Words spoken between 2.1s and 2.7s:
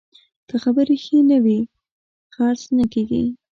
خرڅ